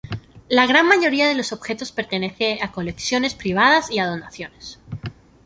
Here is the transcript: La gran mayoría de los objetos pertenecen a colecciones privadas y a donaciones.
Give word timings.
La 0.49 0.65
gran 0.65 0.87
mayoría 0.87 1.27
de 1.27 1.35
los 1.35 1.51
objetos 1.51 1.91
pertenecen 1.91 2.57
a 2.63 2.71
colecciones 2.71 3.35
privadas 3.35 3.91
y 3.91 3.99
a 3.99 4.07
donaciones. 4.07 4.79